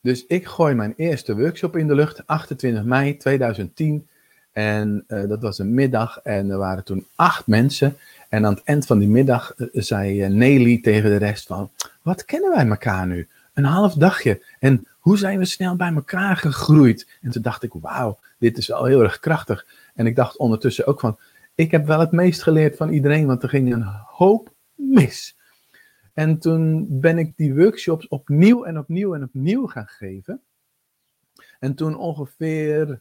[0.00, 4.08] dus ik gooi mijn eerste workshop in de lucht, 28 mei 2010.
[4.56, 7.96] En uh, dat was een middag en er waren toen acht mensen.
[8.28, 11.70] En aan het eind van die middag uh, zei uh, Nelly tegen de rest van,
[12.02, 13.28] wat kennen wij elkaar nu?
[13.54, 14.42] Een half dagje.
[14.58, 17.08] En hoe zijn we snel bij elkaar gegroeid?
[17.22, 19.66] En toen dacht ik, wauw, dit is wel heel erg krachtig.
[19.94, 21.18] En ik dacht ondertussen ook van,
[21.54, 25.36] ik heb wel het meest geleerd van iedereen, want er ging een hoop mis.
[26.14, 30.40] En toen ben ik die workshops opnieuw en opnieuw en opnieuw gaan geven.
[31.58, 33.00] En toen ongeveer,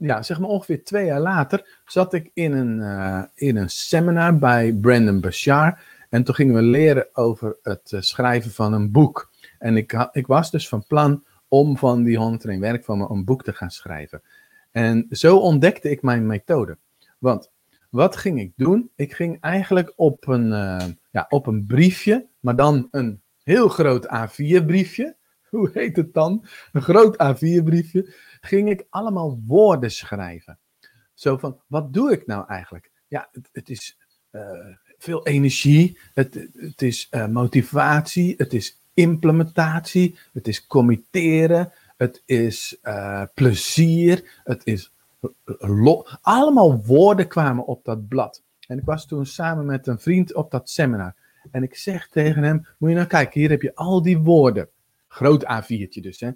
[0.00, 4.38] ja, zeg maar ongeveer twee jaar later, zat ik in een, uh, in een seminar
[4.38, 5.82] bij Brandon Bashar.
[6.08, 9.30] En toen gingen we leren over het uh, schrijven van een boek.
[9.58, 13.24] En ik, ik was dus van plan om van die 101 werk van me een
[13.24, 14.22] boek te gaan schrijven.
[14.70, 16.78] En zo ontdekte ik mijn methode.
[17.18, 17.50] Want
[17.90, 18.90] wat ging ik doen?
[18.96, 24.06] Ik ging eigenlijk op een, uh, ja, op een briefje, maar dan een heel groot
[24.06, 25.16] A4 briefje.
[25.50, 26.44] Hoe heet het dan?
[26.72, 28.14] Een groot A4 briefje.
[28.40, 30.58] Ging ik allemaal woorden schrijven.
[31.14, 32.90] Zo van, wat doe ik nou eigenlijk?
[33.08, 33.98] Ja, het, het is
[34.30, 34.42] uh,
[34.98, 42.78] veel energie, het, het is uh, motivatie, het is implementatie, het is committeren, het is
[42.82, 44.92] uh, plezier, het is
[46.20, 48.42] allemaal woorden kwamen op dat blad.
[48.66, 51.14] En ik was toen samen met een vriend op dat seminar.
[51.50, 54.68] En ik zeg tegen hem, moet je nou kijken, hier heb je al die woorden.
[55.08, 56.30] Groot A4'tje dus, hè.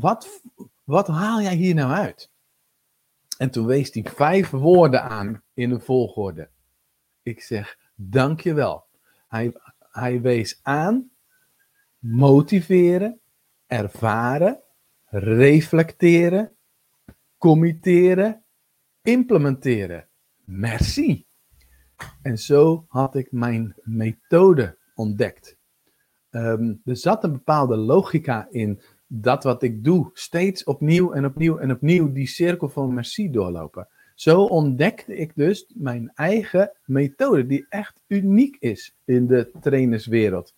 [0.00, 0.42] Wat,
[0.84, 2.30] wat haal jij hier nou uit?
[3.38, 6.48] En toen wees hij vijf woorden aan in een volgorde.
[7.22, 8.86] Ik zeg, dankjewel.
[9.28, 11.10] Hij, hij wees aan,
[11.98, 13.20] motiveren,
[13.66, 14.62] ervaren,
[15.08, 16.56] reflecteren,
[17.38, 18.44] committeren,
[19.02, 20.08] implementeren.
[20.44, 21.26] Merci.
[22.22, 25.56] En zo had ik mijn methode ontdekt.
[26.30, 28.80] Um, er zat een bepaalde logica in
[29.20, 33.88] dat wat ik doe, steeds opnieuw en opnieuw en opnieuw die cirkel van merci doorlopen.
[34.14, 40.54] Zo ontdekte ik dus mijn eigen methode, die echt uniek is in de trainerswereld.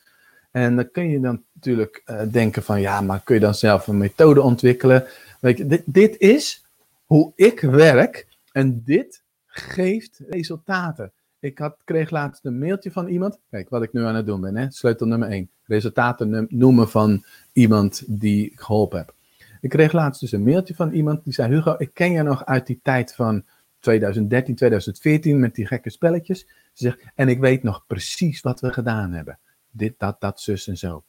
[0.51, 3.87] En dan kun je dan natuurlijk uh, denken van, ja, maar kun je dan zelf
[3.87, 5.05] een methode ontwikkelen?
[5.41, 6.65] Weet je, dit, dit is
[7.05, 11.13] hoe ik werk en dit geeft resultaten.
[11.41, 13.39] Ik had, kreeg laatst een mailtje van iemand.
[13.51, 14.71] Kijk, wat ik nu aan het doen ben, hè?
[14.71, 15.51] sleutel nummer 1.
[15.65, 17.25] Resultaten noemen van
[17.57, 19.15] iemand die ik geholpen heb.
[19.61, 22.45] Ik kreeg laatst dus een mailtje van iemand die zei: Hugo, ik ken je nog
[22.45, 23.45] uit die tijd van
[23.81, 26.41] 2013, 2014 met die gekke spelletjes.
[26.47, 29.39] Ze zegt: En ik weet nog precies wat we gedaan hebben.
[29.71, 31.05] Dit, dat, dat, zus en zo.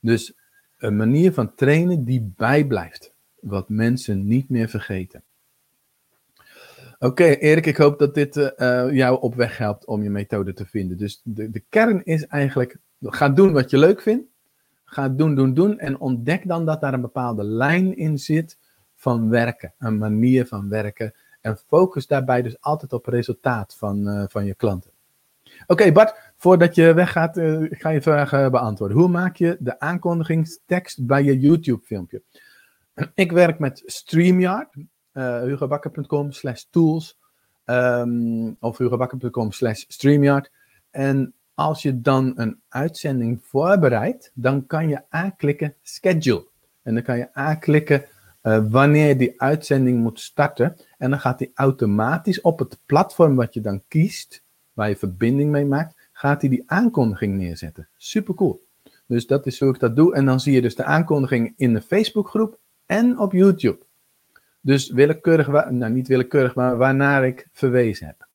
[0.00, 0.34] Dus
[0.78, 3.12] een manier van trainen die bijblijft.
[3.40, 5.22] Wat mensen niet meer vergeten.
[6.98, 8.52] Oké, Erik, ik hoop dat dit uh,
[8.90, 10.96] jou op weg helpt om je methode te vinden.
[10.96, 14.26] Dus de, de kern is eigenlijk: ga doen wat je leuk vindt.
[14.90, 15.78] Ga doen, doen, doen.
[15.78, 18.58] En ontdek dan dat daar een bepaalde lijn in zit
[18.94, 19.74] van werken.
[19.78, 21.14] Een manier van werken.
[21.40, 24.90] En focus daarbij dus altijd op het resultaat van, uh, van je klanten.
[25.66, 28.96] Oké, Bart, voordat je weggaat, uh, ga je vragen beantwoorden.
[28.96, 32.22] Hoe maak je de aankondigingstekst bij je YouTube-filmpje?
[33.14, 34.74] Ik werk met StreamYard,
[35.12, 37.18] uh, hugobakker.com slash tools
[37.64, 40.50] um, of hugobakker.com slash StreamYard.
[40.90, 46.46] En als je dan een uitzending voorbereidt, dan kan je aanklikken schedule.
[46.82, 48.04] En dan kan je aanklikken
[48.42, 50.76] uh, wanneer die uitzending moet starten.
[50.98, 54.42] En dan gaat die automatisch op het platform wat je dan kiest,
[54.72, 57.88] waar je verbinding mee maakt, gaat hij die, die aankondiging neerzetten.
[57.96, 58.66] Super cool.
[59.06, 60.14] Dus dat is hoe ik dat doe.
[60.14, 63.78] En dan zie je dus de aankondiging in de Facebookgroep en op YouTube.
[64.60, 68.27] Dus willekeurig, nou niet willekeurig, maar waarnaar ik verwezen heb.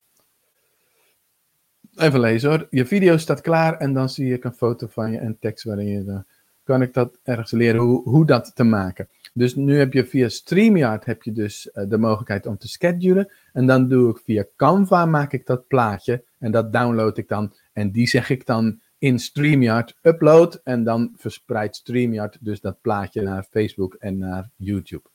[1.95, 2.67] Even lezen hoor.
[2.69, 5.87] Je video staat klaar en dan zie ik een foto van je en tekst waarin
[5.87, 6.03] je.
[6.03, 6.25] Dan
[6.63, 9.09] kan ik dat ergens leren hoe, hoe dat te maken.
[9.33, 13.31] Dus nu heb je via StreamYard heb je dus uh, de mogelijkheid om te schedulen.
[13.53, 17.53] En dan doe ik via Canva maak ik dat plaatje en dat download ik dan.
[17.73, 20.61] En die zeg ik dan in StreamYard upload.
[20.63, 25.12] En dan verspreidt StreamYard dus dat plaatje naar Facebook en naar YouTube.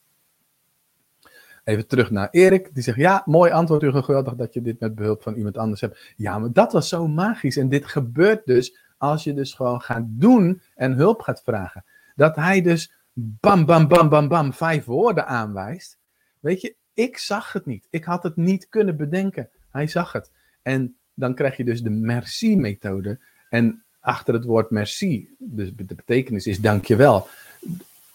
[1.68, 2.74] Even terug naar Erik.
[2.74, 4.02] Die zegt: Ja, mooi antwoord, Hugo.
[4.02, 6.12] Geweldig dat je dit met behulp van iemand anders hebt.
[6.16, 7.56] Ja, maar dat was zo magisch.
[7.56, 11.84] En dit gebeurt dus als je dus gewoon gaat doen en hulp gaat vragen.
[12.14, 15.98] Dat hij dus bam, bam, bam, bam, bam, vijf woorden aanwijst.
[16.40, 17.86] Weet je, ik zag het niet.
[17.90, 19.50] Ik had het niet kunnen bedenken.
[19.70, 20.30] Hij zag het.
[20.62, 23.18] En dan krijg je dus de merci-methode.
[23.48, 25.34] En achter het woord merci.
[25.38, 27.28] Dus de betekenis is dankjewel.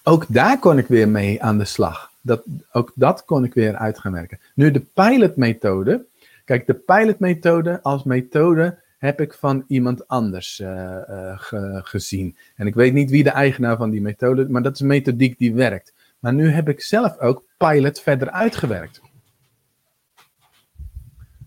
[0.04, 2.12] Ook daar kon ik weer mee aan de slag.
[2.22, 4.39] Dat, ook dat kon ik weer uit gaan werken.
[4.56, 6.06] Nu de pilotmethode.
[6.46, 11.38] Kijk, de pilotmethode als methode heb ik van iemand anders uh,
[11.82, 12.38] gezien.
[12.56, 15.38] En ik weet niet wie de eigenaar van die methode, maar dat is een methodiek
[15.38, 15.94] die werkt.
[16.20, 19.02] Maar nu heb ik zelf ook pilot verder uitgewerkt.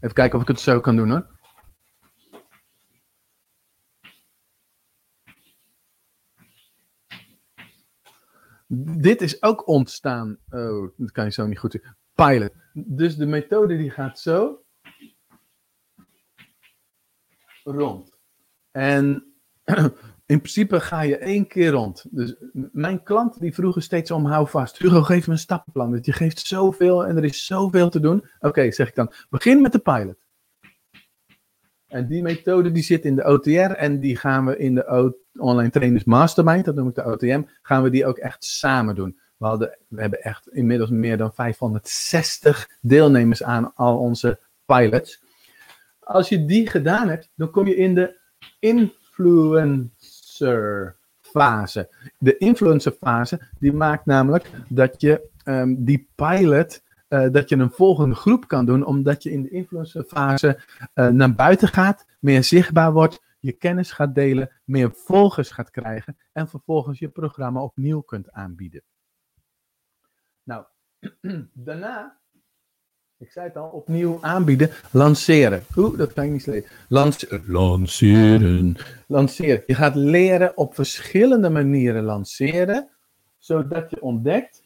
[0.00, 1.26] Even kijken of ik het zo kan doen hoor.
[8.98, 10.38] Dit is ook ontstaan.
[10.50, 11.94] Oh, dat kan je zo niet goed zien.
[12.14, 12.52] Pilot.
[12.72, 14.64] Dus de methode die gaat zo.
[17.64, 18.16] Rond.
[18.70, 19.24] En
[20.26, 22.04] in principe ga je één keer rond.
[22.10, 22.34] Dus
[22.72, 24.78] mijn klanten die vroegen steeds om hou vast.
[24.78, 25.90] Hugo, geef me een stappenplan.
[25.90, 28.28] Want je geeft zoveel en er is zoveel te doen.
[28.40, 29.12] Oké, zeg ik dan.
[29.30, 30.25] Begin met de pilot.
[31.96, 35.70] En die methode die zit in de OTR en die gaan we in de Online
[35.70, 39.18] Trainers Mastermind, dat noem ik de OTM, gaan we die ook echt samen doen.
[39.36, 45.22] We, hadden, we hebben echt inmiddels meer dan 560 deelnemers aan al onze pilots.
[46.00, 48.18] Als je die gedaan hebt, dan kom je in de
[48.58, 51.88] influencer fase.
[52.18, 57.70] De influencer fase, die maakt namelijk dat je um, die pilot uh, dat je een
[57.70, 60.60] volgende groep kan doen, omdat je in de influencerfase
[60.94, 66.16] uh, naar buiten gaat, meer zichtbaar wordt, je kennis gaat delen, meer volgers gaat krijgen
[66.32, 68.82] en vervolgens je programma opnieuw kunt aanbieden.
[70.42, 70.64] Nou,
[71.52, 72.20] daarna,
[73.18, 75.62] ik zei het al, opnieuw aanbieden, lanceren.
[75.76, 76.70] Oeh, dat kan ik niet.
[76.88, 78.76] Lance lanceren.
[79.06, 79.62] Lanceren.
[79.66, 82.90] Je gaat leren op verschillende manieren lanceren,
[83.38, 84.65] zodat je ontdekt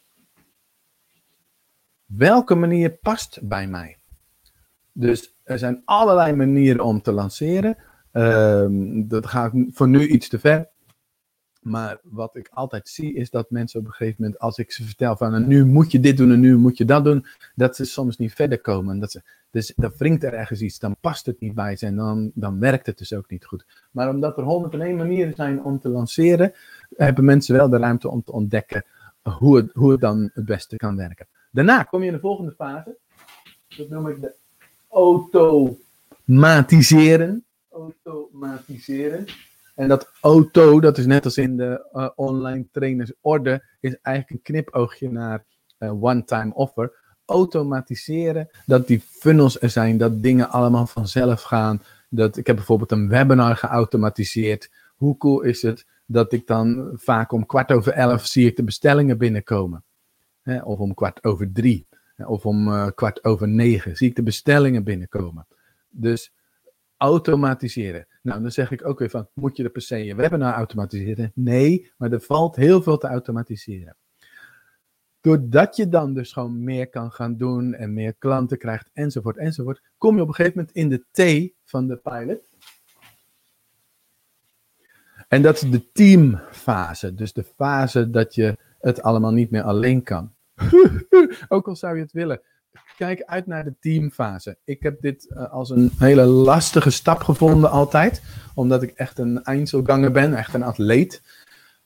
[2.15, 3.97] welke manier past bij mij?
[4.91, 7.77] Dus er zijn allerlei manieren om te lanceren.
[8.11, 10.69] Um, dat gaat voor nu iets te ver.
[11.61, 14.83] Maar wat ik altijd zie is dat mensen op een gegeven moment, als ik ze
[14.83, 17.75] vertel van nou, nu moet je dit doen en nu moet je dat doen, dat
[17.75, 18.99] ze soms niet verder komen.
[18.99, 21.95] Dat ze, dus dan wringt er ergens iets, dan past het niet bij ze en
[21.95, 23.65] dan, dan werkt het dus ook niet goed.
[23.91, 26.53] Maar omdat er 101 manieren zijn om te lanceren,
[26.95, 28.85] hebben mensen wel de ruimte om te ontdekken
[29.21, 31.27] hoe het, hoe het dan het beste kan werken.
[31.51, 32.97] Daarna kom je in de volgende fase.
[33.77, 34.33] Dat noem ik de
[34.89, 37.45] automatiseren.
[37.69, 39.25] Automatiseren.
[39.75, 44.53] En dat auto, dat is net als in de online trainers orde, is eigenlijk een
[44.53, 45.45] knipoogje naar
[45.79, 46.99] uh, one-time offer.
[47.25, 51.81] Automatiseren, dat die funnels er zijn, dat dingen allemaal vanzelf gaan.
[52.09, 54.69] Dat, ik heb bijvoorbeeld een webinar geautomatiseerd.
[54.95, 58.63] Hoe cool is het dat ik dan vaak om kwart over elf zie ik de
[58.63, 59.83] bestellingen binnenkomen
[60.43, 64.83] of om kwart over drie, of om uh, kwart over negen, zie ik de bestellingen
[64.83, 65.47] binnenkomen.
[65.89, 66.33] Dus
[66.97, 68.07] automatiseren.
[68.21, 71.31] Nou, dan zeg ik ook weer van, moet je er per se je webinar automatiseren?
[71.35, 73.95] Nee, maar er valt heel veel te automatiseren.
[75.21, 79.81] Doordat je dan dus gewoon meer kan gaan doen en meer klanten krijgt enzovoort enzovoort,
[79.97, 82.49] kom je op een gegeven moment in de T van de pilot.
[85.27, 87.13] En dat is de teamfase.
[87.13, 90.31] Dus de fase dat je het allemaal niet meer alleen kan.
[91.47, 92.41] Ook al zou je het willen.
[92.97, 94.57] Kijk uit naar de teamfase.
[94.63, 98.21] Ik heb dit uh, als een hele lastige stap gevonden altijd.
[98.55, 101.21] Omdat ik echt een eindselganger ben, echt een atleet.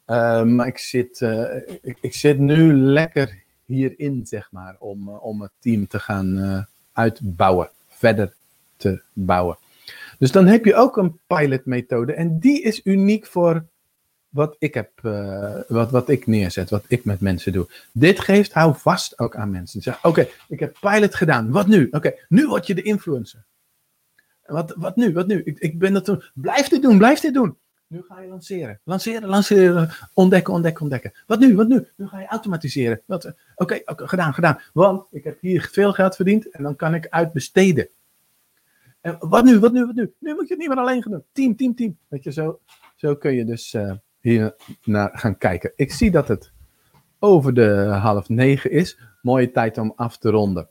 [0.07, 1.21] Uh, maar ik zit,
[1.81, 7.69] ik, ik, zit nu lekker hierin, zeg maar, om, om het team te gaan uitbouwen.
[7.87, 8.33] Verder
[8.77, 9.57] te bouwen.
[10.19, 12.13] Dus dan heb je ook een pilotmethode.
[12.13, 13.65] En die is uniek voor
[14.35, 17.67] wat ik heb, uh, wat, wat ik neerzet, wat ik met mensen doe.
[17.91, 19.81] Dit geeft hou vast ook aan mensen.
[19.81, 21.51] Zeg, oké, ik heb pilot gedaan.
[21.51, 21.87] Wat nu?
[21.91, 23.45] Oké, nu word je de influencer.
[24.45, 25.13] Wat, wat nu?
[25.13, 25.41] Wat nu?
[25.43, 26.23] Ik, ik ben dat toen.
[26.33, 27.57] Blijf dit doen, blijf dit doen.
[27.87, 28.79] Nu ga je lanceren.
[28.83, 29.89] Lanceren, lanceren.
[30.13, 31.13] Ontdekken, ontdekken, ontdekken.
[31.27, 31.55] Wat nu?
[31.55, 31.87] Wat nu?
[31.95, 33.01] Nu ga je automatiseren.
[33.07, 34.59] Oké, okay, gedaan, gedaan.
[34.73, 37.89] Want ik heb hier veel geld verdiend en dan kan ik uitbesteden.
[39.01, 39.59] En wat nu?
[39.59, 39.85] Wat nu?
[39.85, 40.13] Wat nu?
[40.19, 41.23] Nu moet je het niet meer alleen gaan doen.
[41.31, 41.97] Team, team, team.
[42.07, 42.59] Weet je, zo,
[42.95, 43.91] zo kun je dus uh,
[44.25, 45.71] hier naar gaan kijken.
[45.75, 46.51] Ik zie dat het
[47.19, 48.99] over de half negen is.
[49.21, 50.69] Mooie tijd om af te ronden.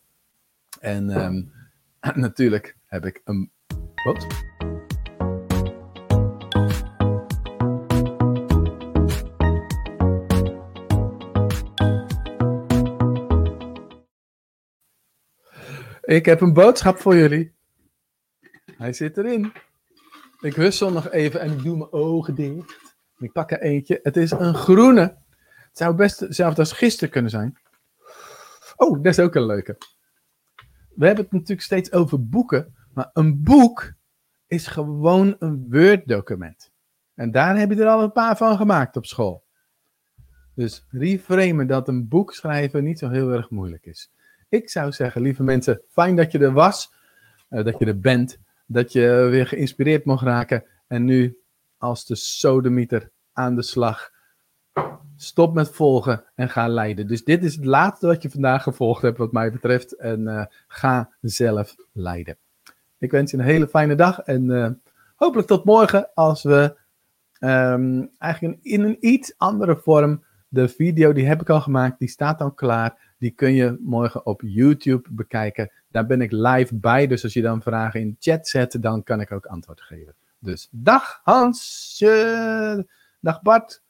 [0.80, 1.52] En um,
[2.14, 3.50] natuurlijk heb ik een.
[4.05, 4.26] Wat?
[16.02, 17.52] Ik heb een boodschap voor jullie.
[18.76, 19.52] Hij zit erin.
[20.40, 22.84] Ik wissel nog even en ik doe mijn ogen dicht.
[23.19, 24.01] Ik pak er eentje.
[24.03, 25.01] Het is een groene.
[25.69, 27.59] Het zou best hetzelfde als gisteren kunnen zijn.
[28.77, 29.77] Oh, dat is ook een leuke.
[30.95, 32.75] We hebben het natuurlijk steeds over boeken.
[32.95, 33.93] Maar een boek
[34.47, 36.71] is gewoon een Word-document.
[37.15, 39.43] En daar heb je er al een paar van gemaakt op school.
[40.55, 44.11] Dus reframen dat een boek schrijven niet zo heel erg moeilijk is.
[44.49, 46.93] Ik zou zeggen, lieve mensen, fijn dat je er was,
[47.51, 50.65] uh, dat je er bent, dat je weer geïnspireerd mocht raken.
[50.87, 51.39] En nu,
[51.85, 54.11] als de sodemieter aan de slag,
[55.16, 57.07] stop met volgen en ga leiden.
[57.07, 59.97] Dus dit is het laatste wat je vandaag gevolgd hebt, wat mij betreft.
[59.97, 62.37] En uh, ga zelf leiden.
[62.99, 64.70] Ik wens je een hele fijne dag en uh,
[65.16, 66.76] hopelijk tot morgen als we
[67.41, 70.24] um, eigenlijk in een iets andere vorm.
[70.49, 73.14] De video die heb ik al gemaakt, die staat al klaar.
[73.18, 75.70] Die kun je morgen op YouTube bekijken.
[75.89, 79.20] Daar ben ik live bij, dus als je dan vragen in chat zet, dan kan
[79.20, 80.14] ik ook antwoord geven.
[80.45, 82.86] Dus dag Hansje,
[83.20, 83.82] dag Bart,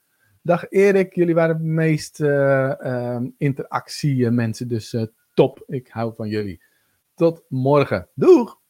[0.43, 1.15] dag Erik.
[1.15, 5.63] Jullie waren de meest eh, ehm, uh, interactie mensen, dus eh, top.
[5.67, 6.63] Ik hou van jullie.
[7.15, 8.09] Tot morgen.
[8.15, 8.61] Doeg!